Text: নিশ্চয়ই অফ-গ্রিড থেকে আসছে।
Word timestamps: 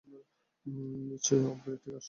নিশ্চয়ই 1.07 1.43
অফ-গ্রিড 1.43 1.79
থেকে 1.79 1.89
আসছে। 1.89 1.99